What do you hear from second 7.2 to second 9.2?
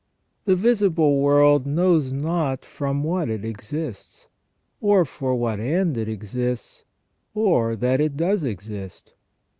or that it does exist.